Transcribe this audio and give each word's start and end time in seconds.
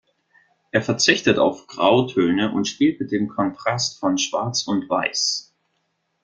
Er 0.71 0.81
verzichtet 0.81 1.37
auf 1.37 1.67
Grautöne 1.67 2.51
und 2.51 2.67
spielt 2.67 2.99
mit 2.99 3.11
dem 3.11 3.27
Kontrast 3.27 3.99
von 3.99 4.17
schwarz 4.17 4.67
und 4.67 4.89
weiß. 4.89 5.53